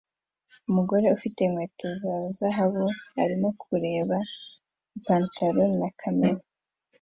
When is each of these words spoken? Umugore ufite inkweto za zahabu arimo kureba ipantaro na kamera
Umugore 0.69 1.05
ufite 1.17 1.37
inkweto 1.41 1.87
za 2.01 2.13
zahabu 2.37 2.85
arimo 3.23 3.49
kureba 3.61 4.17
ipantaro 4.97 5.63
na 5.79 5.89
kamera 5.99 6.41